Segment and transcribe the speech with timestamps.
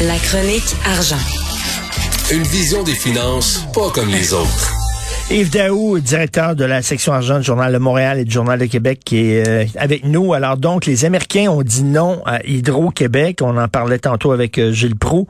[0.00, 1.20] La chronique argent.
[2.32, 4.70] Une vision des finances pas comme les autres.
[5.30, 8.64] Yves Daou, directeur de la section argent du Journal de Montréal et du Journal de
[8.64, 10.32] Québec, qui est euh, avec nous.
[10.32, 13.40] Alors donc, les Américains ont dit non à Hydro-Québec.
[13.42, 15.26] On en parlait tantôt avec euh, Gilles Proux.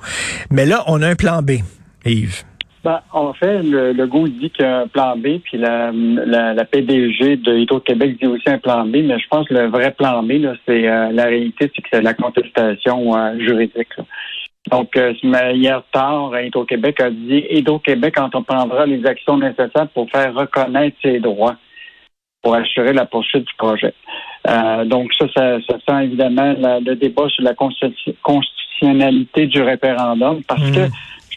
[0.52, 1.62] Mais là, on a un plan B,
[2.04, 2.44] Yves.
[2.84, 5.90] Ben, en fait, le, le goût dit qu'il y a un plan B, puis la,
[5.92, 9.68] la, la PDG de Hydro-Québec dit aussi un plan B, mais je pense que le
[9.68, 10.34] vrai plan B,
[10.64, 13.88] c'est euh, la réalité, c'est que c'est la contestation juridique.
[14.68, 20.96] Donc, euh, hier tard, Hydro-Québec a dit Hydro-Québec entreprendra les actions nécessaires pour faire reconnaître
[21.02, 21.56] ses droits
[22.42, 23.94] pour assurer la poursuite du projet.
[24.48, 30.62] Euh, donc, ça, ça, ça sent évidemment le débat sur la constitutionnalité du référendum parce
[30.62, 30.74] mmh.
[30.74, 30.88] que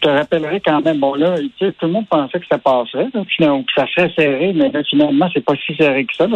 [0.03, 3.73] te rappellerai quand même, bon là, tout le monde pensait que ça passerait, là, que
[3.75, 6.27] ça serait serré, mais là, finalement, c'est pas si serré que ça.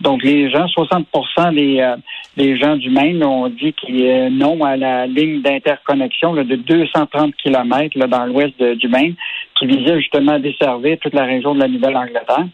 [0.00, 1.06] donc les gens, 60
[1.52, 1.96] des, euh,
[2.36, 7.34] des gens du Maine ont dit qu'il est non à la ligne d'interconnexion de 230
[7.36, 9.14] km là, dans l'ouest du Maine,
[9.56, 12.46] qui visait justement à desservir toute la région de la Nouvelle-Angleterre.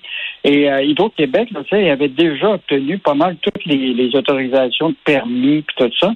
[0.44, 5.58] Et euh, Hydro-Québec, il avait déjà obtenu pas mal toutes les, les autorisations de permis
[5.58, 6.12] et tout ça.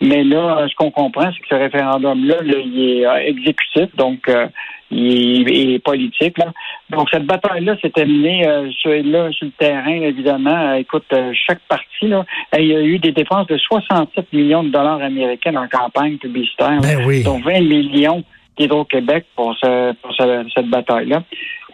[0.00, 4.46] Mais là, ce qu'on comprend, c'est que ce référendum-là, il est euh, exécutif, donc euh,
[4.90, 6.38] il, est, politique.
[6.38, 6.52] Là.
[6.88, 10.72] Donc, cette bataille-là s'est terminée euh, sur, là, sur le terrain, évidemment.
[10.74, 11.12] écoute,
[11.46, 12.24] chaque parti, là,
[12.58, 16.80] il y a eu des dépenses de 67 millions de dollars américains en campagne publicitaire,
[16.80, 17.22] ben oui.
[17.22, 18.24] dont 20 millions
[18.58, 21.22] d'Hydro-Québec pour, ce, pour cette bataille-là.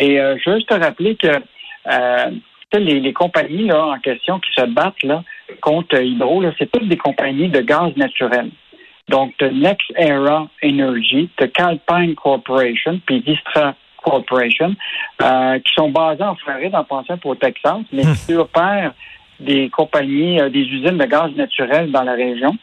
[0.01, 1.29] Et je veux juste te rappeler que
[2.73, 5.23] les, les, compagnies là, en question qui se battent là,
[5.61, 8.51] contre Hydro, c'est toutes des compagnies de gaz naturel.
[9.09, 14.75] Donc, de Next Era Energy, de Calpine Corporation, puis Distra Corporation,
[15.23, 18.15] euh, qui sont basées en Floride, en pensant pour Texas, mais hmm.
[18.27, 18.95] qui opèrent
[19.39, 22.57] des compagnies, euh, des usines de gaz naturel dans la région.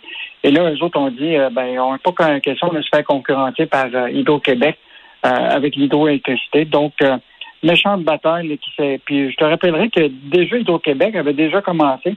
[0.44, 3.06] Et là, eux autres ont dit, euh, ben, on n'a pas question de se faire
[3.06, 4.78] concurrencer par Hydro-Québec
[5.26, 6.66] avec l'hydroélectricité.
[6.66, 6.96] Donc,
[7.64, 9.00] méchante bataille qui s'est.
[9.06, 12.16] Puis je te rappellerai que déjà Hydro-Québec avait déjà commencé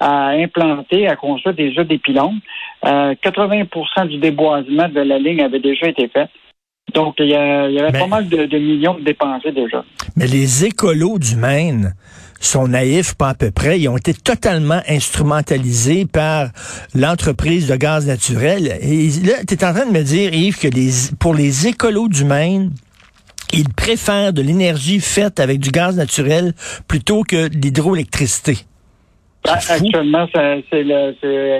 [0.00, 2.40] à implanter, à construire déjà des pylônes.
[2.84, 6.28] 80% euh, du déboisement de la ligne avait déjà été fait.
[6.94, 9.84] Donc, il y, avait pas mal de, millions de dépensés déjà.
[10.16, 11.94] Mais les écolos du Maine
[12.40, 13.78] sont naïfs, pas à peu près.
[13.78, 16.46] Ils ont été totalement instrumentalisés par
[16.94, 18.78] l'entreprise de gaz naturel.
[18.80, 22.08] Et là, tu es en train de me dire, Yves, que les, pour les écolos
[22.08, 22.72] du Maine,
[23.52, 26.52] ils préfèrent de l'énergie faite avec du gaz naturel
[26.86, 28.64] plutôt que l'hydroélectricité.
[29.46, 30.64] Ah, actuellement, c'est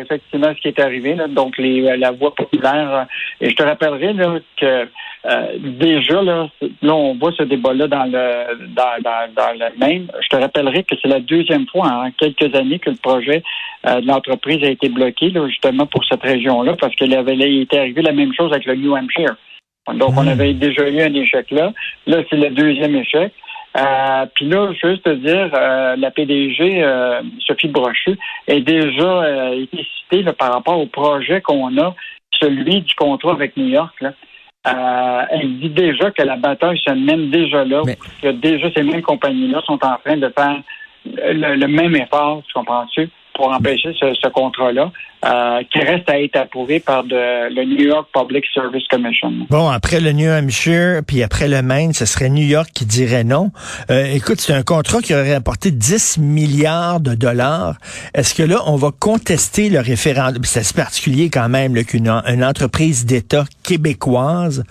[0.03, 1.16] effectivement ce qui est arrivé.
[1.31, 2.91] Donc, les, la voie populaire.
[2.93, 3.04] Euh,
[3.41, 4.88] et je te rappellerai là, que
[5.26, 6.49] euh, déjà, là,
[6.82, 10.09] là, on voit ce débat-là dans le dans, dans, dans, le même.
[10.20, 13.43] Je te rappellerai que c'est la deuxième fois en quelques années que le projet
[13.87, 17.78] euh, de l'entreprise a été bloqué, là, justement pour cette région-là, parce qu'il avait était
[17.78, 19.37] arrivé la même chose avec le New Hampshire.
[19.94, 20.28] Donc, on hmm.
[20.28, 21.72] avait déjà eu un échec là.
[22.06, 23.32] Là, c'est le deuxième échec.
[23.76, 28.60] Euh, Puis là, je veux juste te dire, euh, la PDG, euh, Sophie Brochu, est
[28.60, 31.94] déjà euh, été citée là, par rapport au projet qu'on a,
[32.41, 33.94] celui du contrat avec New York.
[34.00, 34.12] Là.
[35.31, 37.82] elle dit déjà que la bataille se mène déjà là,
[38.22, 40.56] que déjà ces mêmes compagnies-là sont en train de faire
[41.05, 43.09] le, le même effort, tu comprends-tu?
[43.38, 44.91] Pour empêcher ce, contrat-là,
[45.25, 49.32] euh, qui reste à être approuvé par le New York Public Service Commission.
[49.49, 53.22] Bon, après le New Hampshire, puis après le Maine, ce serait New York qui dirait
[53.22, 53.53] non.
[53.91, 57.76] Euh, écoute, c'est un contrat qui aurait apporté 10 milliards de dollars.
[58.12, 60.43] Est-ce que là, on va contester le référendum?
[60.43, 64.65] C'est particulier quand même qu'une entreprise d'État québécoise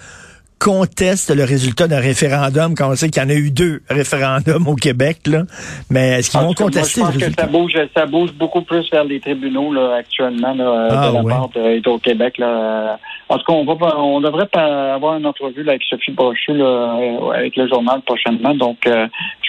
[0.60, 4.68] conteste le résultat d'un référandum quand on sait qu'il y en a eu deux référendums
[4.68, 5.44] au Québec, là.
[5.90, 8.90] Mais est-ce qu'ils vont contester moi, je pense que ça bouge, ça bouge beaucoup plus
[8.92, 11.50] vers les tribunaux là, actuellement là, ah, de la part
[11.86, 12.38] au Québec.
[12.38, 13.00] Là.
[13.30, 16.66] En tout cas, on, va, on devrait avoir une entrevue là, avec Sophie Brochu là,
[16.66, 18.56] euh, avec le journal prochainement.
[18.56, 19.08] Donc, euh,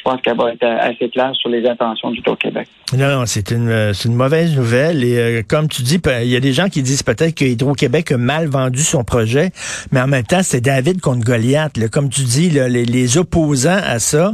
[0.08, 2.68] pense qu'elle va être assez claire sur les intentions du Québec.
[2.96, 5.04] Non, non, c'est une, euh, une mauvaise nouvelle.
[5.04, 8.16] Et comme tu dis, il y a des gens qui disent peut-être que Hydro-Québec a
[8.16, 9.50] mal vendu son projet,
[9.92, 11.72] mais en même temps, c'est David contre Goliath.
[11.90, 14.32] Comme tu dis, les, opposants à ça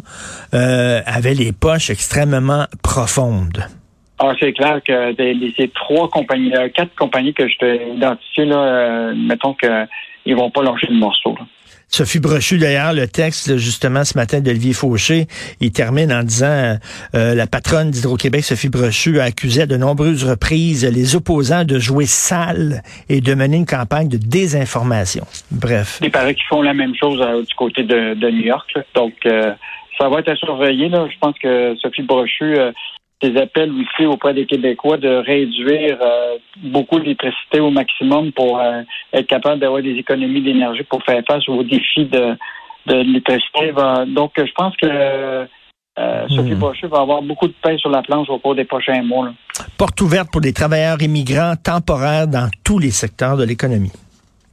[0.52, 3.64] avaient les poches extrêmement profondes.
[4.19, 5.14] Ah, c'est clair que
[5.56, 10.62] ces trois compagnies, quatre compagnies que je t'ai identifiées, là, euh, mettons qu'ils vont pas
[10.62, 11.37] lâcher le morceau.
[11.88, 15.26] Sophie Brochu, d'ailleurs, le texte, justement, ce matin d'Olivier Fauché,
[15.60, 16.76] il termine en disant
[17.14, 21.78] euh, la patronne d'Hydro-Québec, Sophie Brochu, a accusé à de nombreuses reprises les opposants de
[21.78, 25.25] jouer sale et de mener une campagne de désinformation.
[25.50, 26.00] Bref.
[26.02, 28.69] Il paraît qu'ils font la même chose euh, du côté de, New York.
[28.94, 30.90] Donc, ça va être à surveiller.
[30.90, 32.56] Je pense que Sophie Brochu
[33.31, 38.82] des appels aussi auprès des Québécois de réduire euh, beaucoup l'électricité au maximum pour euh,
[39.12, 42.37] être capable d'avoir des économies d'énergie pour faire face aux défis de,
[42.87, 43.73] de l'électricité.
[44.09, 46.88] Donc, je pense que euh, Sophie hmm.
[46.88, 49.32] va avoir beaucoup de pain sur la planche au cours des prochains mois.
[49.79, 53.93] Porte ouverte pour les travailleurs immigrants temporaires dans tous les secteurs de l'économie.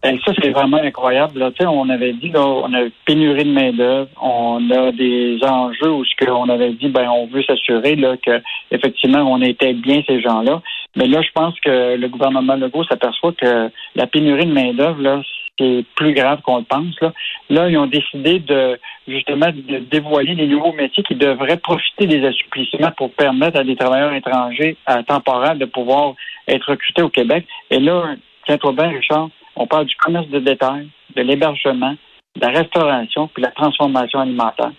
[0.04, 1.40] Et ça, c'est vraiment incroyable.
[1.40, 1.52] Là.
[1.70, 6.26] On avait dit, là, on a pénurie de main-d'œuvre, on a des enjeux où ce
[6.26, 10.62] qu'on avait dit, ben, on veut s'assurer là, que effectivement on était bien ces gens-là.
[10.96, 15.22] Mais là, je pense que le gouvernement Legault s'aperçoit que la pénurie de main-d'œuvre, là,
[15.60, 17.00] c'est plus grave qu'on le pense.
[17.02, 17.14] Là.
[17.50, 22.26] là, ils ont décidé de justement de dévoiler les nouveaux métiers qui devraient profiter des
[22.26, 26.16] assouplissements pour permettre à des travailleurs étrangers à temporaire de pouvoir
[26.48, 27.46] être recrutés au Québec.
[27.70, 28.16] Et là,
[28.46, 31.96] tiens-toi bien, Richard, on parle du commerce de détail, de l'hébergement,
[32.36, 34.72] de la restauration puis de la transformation alimentaire.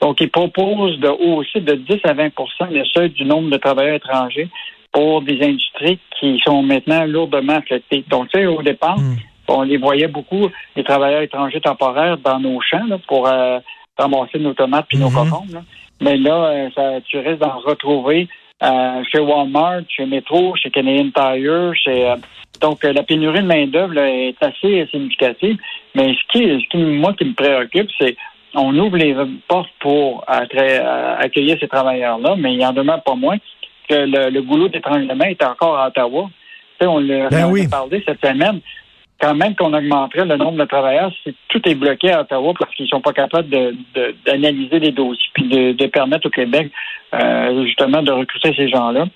[0.00, 2.30] Donc, ils proposent de hausser de 10 à 20
[2.70, 4.48] le seuil du nombre de travailleurs étrangers
[4.92, 8.04] pour des industries qui sont maintenant lourdement affectées.
[8.08, 9.16] Donc, tu sais, au départ, hmm.
[9.48, 13.58] on les voyait beaucoup, les travailleurs étrangers temporaires, dans nos champs pour euh,
[13.96, 15.30] ramasser nos tomates puis nos hmm.
[15.30, 15.46] cocons.
[16.00, 18.28] Mais là, euh, ça, tu risques d'en retrouver
[18.62, 22.16] euh, chez Walmart, chez Metro, chez Canadian Tire, chez euh,
[22.62, 25.58] donc euh, la pénurie de main d'œuvre est assez significative.
[25.94, 28.16] Mais ce qui, ce qui moi qui me préoccupe, c'est
[28.54, 29.14] on ouvre les
[29.48, 33.38] portes pour accueillir ces travailleurs-là, mais il y en demeure pas moins
[33.88, 36.30] que le, goulot d'étranglement est encore à Ottawa.
[36.82, 38.60] on l'a ben parlé cette semaine
[39.22, 41.12] quand même qu'on augmenterait le nombre de travailleurs
[41.48, 43.48] tout est bloqué à Ottawa parce qu'ils sont pas capables
[44.26, 46.70] d'analyser les dossiers puis de, permettre au Québec
[47.14, 49.06] euh, justement de recruter ces gens-là.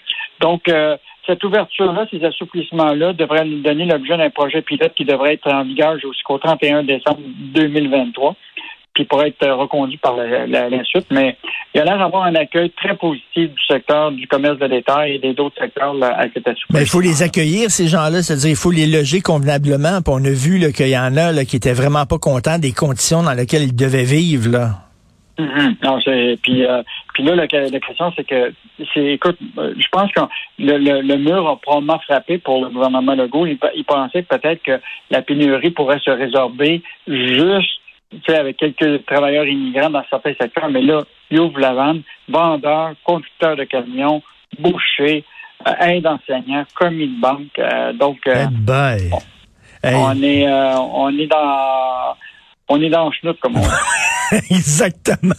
[0.40, 0.96] Donc, euh,
[1.26, 5.64] cette ouverture-là, ces assouplissements-là devraient nous donner l'objet d'un projet pilote qui devrait être en
[5.64, 7.20] vigueur jusqu'au 31 décembre
[7.55, 8.37] 2023
[8.96, 11.06] puis pourrait être reconduit par la, suite.
[11.11, 11.37] Mais
[11.75, 15.17] il y a l'air d'avoir un accueil très positif du secteur du commerce de détail
[15.17, 16.67] et des autres secteurs à cette association.
[16.70, 20.00] Mais il faut les accueillir, ces gens-là, c'est-à-dire il faut les loger convenablement.
[20.00, 22.73] Puis on a vu qu'il y en a là, qui étaient vraiment pas contents des
[22.73, 24.50] conditions dans lesquelles ils devaient vivre.
[24.50, 24.85] Là.
[25.38, 26.36] Mm-hmm.
[26.38, 28.52] puis, euh, puis là, la, question, c'est que,
[28.94, 30.20] c'est, écoute, euh, je pense que
[30.58, 33.46] le, le, mur a probablement frappé pour le gouvernement Legault.
[33.46, 34.80] Il, il pensait peut-être que
[35.10, 37.80] la pénurie pourrait se résorber juste
[38.28, 43.56] avec quelques travailleurs immigrants dans certains secteurs, mais là, il ouvre la vanne, vendeurs, conducteurs
[43.56, 44.22] de camions,
[44.58, 45.24] bouchers,
[45.66, 47.58] euh, aide enseignants, commis de banque.
[47.58, 48.46] Euh, donc, euh,
[49.84, 52.16] on, est, on est dans
[52.68, 53.66] on est dans le chenoute, comme on dit.
[54.50, 55.34] Exactement.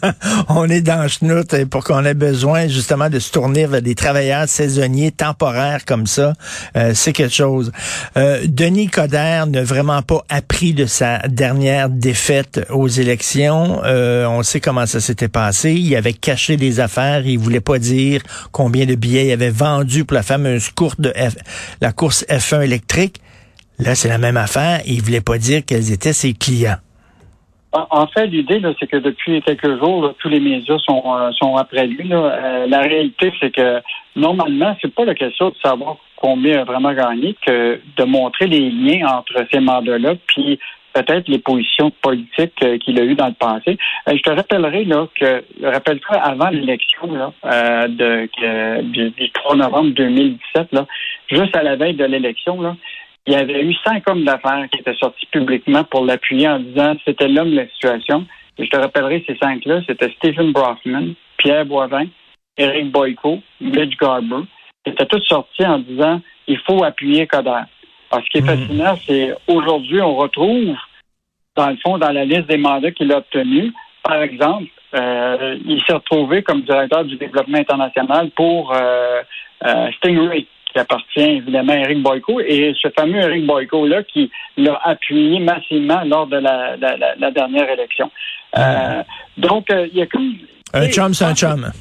[0.50, 4.48] On est dans chenoute pour qu'on ait besoin justement de se tourner vers des travailleurs
[4.48, 6.34] saisonniers temporaires comme ça.
[6.75, 7.72] Euh, c'est quelque chose.
[8.16, 13.81] Euh, Denis Coderre n'a vraiment pas appris de sa dernière défaite aux élections.
[13.84, 15.74] Euh, on sait comment ça s'était passé.
[15.74, 17.25] Il avait caché des affaires.
[17.25, 21.10] Il voulait pas dire combien de billets il avait vendu pour la fameuse course de
[21.10, 21.36] F,
[21.81, 23.22] la course F1 électrique.
[23.80, 24.81] Là, c'est la même affaire.
[24.86, 26.78] Il voulait pas dire quels étaient ses clients.
[27.89, 31.85] En fait, l'idée, c'est que depuis quelques jours, tous les médias sont, euh, sont après
[31.88, 32.09] lui.
[32.12, 33.81] Euh, la réalité, c'est que
[34.15, 38.69] normalement, c'est pas la question de savoir combien a vraiment gagné que de montrer les
[38.69, 40.59] liens entre ces mandats-là, puis
[40.94, 43.77] peut-être les positions politiques euh, qu'il a eues dans le passé.
[44.07, 50.88] je te rappellerai là que, rappelle-toi, avant l'élection de, du, du, 3 novembre 2017, là,
[51.29, 52.59] juste à la veille de l'élection,
[53.27, 56.96] il y avait eu cinq hommes d'affaires qui étaient sortis publiquement pour l'appuyer en disant
[57.05, 58.25] c'était l'homme de la situation.
[58.57, 62.07] Et je te rappellerai ces cinq-là, c'était Stephen Brockman, Pierre Boivin,
[62.57, 64.46] Eric Boyko, Mitch Garber.
[64.86, 67.63] Ils étaient tous sortis en disant il faut appuyer Coder.
[68.10, 68.48] Alors, ce qui est mhm.
[68.48, 70.75] fascinant, c'est aujourd'hui, on retrouve,
[71.57, 75.84] dans le fond, dans la liste des mandats qu'il a obtenus, par exemple, euh, il
[75.84, 79.22] s'est retrouvé comme directeur du développement international pour euh,
[79.65, 84.79] euh, Stingray qui appartient évidemment à Eric Boyko, et ce fameux Eric Boyko-là qui l'a
[84.84, 88.12] appuyé massivement lors de la, dernière élection.
[88.57, 89.03] Euh,
[89.38, 90.36] donc, euh, il y a comme...
[90.74, 91.72] Un chum, c'est un chum.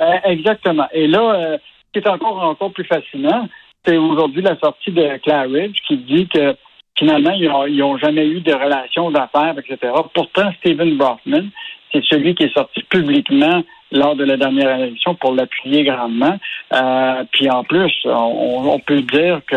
[0.00, 0.86] Euh, exactement.
[0.92, 3.48] Et là, ce qui est encore, encore plus fascinant,
[3.84, 6.56] c'est aujourd'hui la sortie de Claridge qui dit que
[6.96, 9.92] finalement, ils n'ont jamais eu de relations d'affaires, etc.
[10.14, 11.48] Pourtant, Stephen Brockman,
[11.92, 16.38] c'est celui qui est sorti publiquement lors de la dernière élection pour l'appuyer grandement.
[16.72, 19.56] Euh, puis en plus, on, peut dire que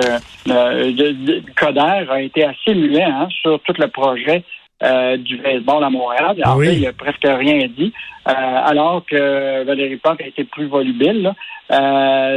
[0.49, 4.43] euh, Coder a été assez muet hein, sur tout le projet
[4.83, 6.35] euh, du baseball à Montréal.
[6.43, 7.93] En fait, il a presque rien dit,
[8.27, 11.33] euh, alors que Valérie Plante a été plus volubile.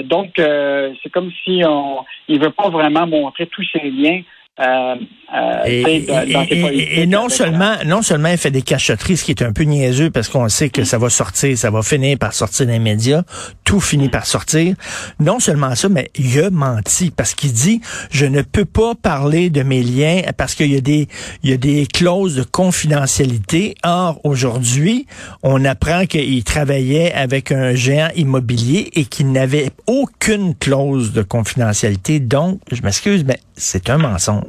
[0.05, 4.21] donc, c'est comme si on il veut pas vraiment montrer tous ses liens
[4.59, 4.95] Euh,
[5.35, 9.65] euh, et, non seulement non seulement il fait des cachotteries, ce qui est un peu
[9.65, 13.23] niaiseux parce qu'on sait que ça va sortir, ça va finir par sortir les médias,
[13.65, 14.75] tout finit par sortir.
[15.21, 19.51] Non seulement ça, mais il a menti parce qu'il dit je ne peux pas parler
[19.51, 21.07] de mes liens parce qu'il y a des
[21.43, 23.75] il y a des clauses de confidentialité.
[23.85, 25.07] Or aujourd'hui,
[25.43, 32.21] on apprend qu'il travaillait avec un géant immobilier et qu'il n'avait aucune clause de confidentialité.
[32.21, 34.46] Donc, je m'excuse, mais c'est un mensonge.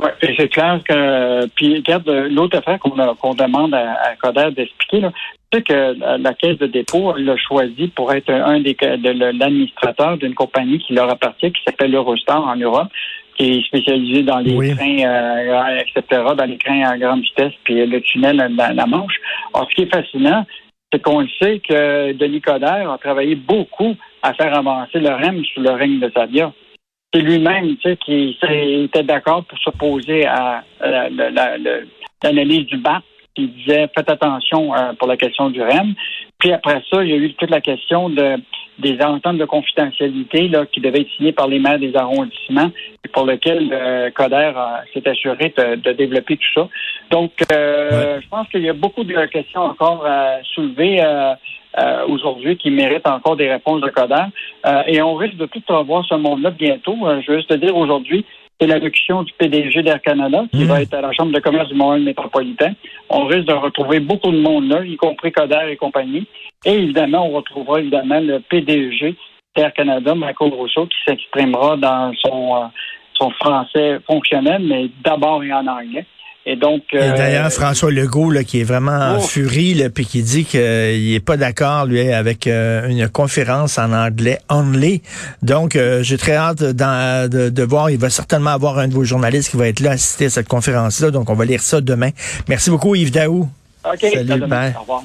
[0.00, 5.02] Oui, c'est clair que puis regarde l'autre affaire qu'on demande à, à Coder d'expliquer
[5.52, 10.34] c'est que la caisse de dépôt l'a choisi pour être un des de l'administrateur d'une
[10.34, 12.88] compagnie qui leur appartient, qui s'appelle Eurostar en Europe,
[13.36, 17.86] qui est spécialisée dans les trains, euh, etc., dans les trains à grande vitesse, puis
[17.86, 19.14] le tunnel, la, la Manche.
[19.54, 20.44] Alors, ce qui est fascinant,
[20.92, 25.42] c'est qu'on le sait que Denis Coderre a travaillé beaucoup à faire avancer le REM
[25.54, 26.52] sous le règne de Sabia
[27.12, 28.36] c'est lui-même tu sais, qui
[28.84, 30.62] était d'accord pour s'opposer à
[32.22, 33.02] l'analyse du BAP,
[33.34, 35.94] qui disait faites attention euh, pour la question du REM.
[36.38, 38.36] Puis après ça, il y a eu toute la question de
[38.78, 42.70] des ententes de confidentialité là, qui devaient être signées par les maires des arrondissements
[43.04, 44.52] et pour lequel euh, Coder
[44.94, 46.68] s'est assuré de, développer tout ça.
[47.10, 51.02] Donc, euh, je pense qu'il y a beaucoup de questions encore à soulever.
[51.76, 54.24] Euh, euh, aujourd'hui qui méritent encore des réponses de Coder.
[54.66, 56.96] Euh, et on risque de tout revoir ce monde-là bientôt.
[57.06, 58.24] Euh, je veux juste te dire aujourd'hui,
[58.60, 60.82] c'est l'allocution du PDG d'Air Canada qui va mmh.
[60.82, 62.72] être à la Chambre de commerce du Montréal métropolitain.
[63.10, 66.26] On risque de retrouver beaucoup de monde là, y compris Coder et compagnie.
[66.64, 69.14] Et évidemment, on retrouvera évidemment le PDG
[69.56, 72.70] d'Air Canada, Michael Rousseau, qui s'exprimera dans son,
[73.14, 76.06] son français fonctionnel, mais d'abord et en anglais.
[76.46, 76.82] Et donc.
[76.94, 79.20] Euh, d'ailleurs, François Legault, là, qui est vraiment en oh.
[79.20, 83.92] furie, là, puis qui dit qu'il n'est pas d'accord, lui, avec euh, une conférence en
[83.92, 85.02] anglais only.
[85.42, 87.90] Donc, euh, j'ai très hâte de, de, voir.
[87.90, 90.48] Il va certainement avoir un de vos journalistes qui va être là assister à cette
[90.48, 91.10] conférence-là.
[91.10, 92.10] Donc, on va lire ça demain.
[92.48, 93.48] Merci beaucoup, Yves Daou.
[93.84, 94.00] OK.
[94.00, 94.72] Salut, Au revoir.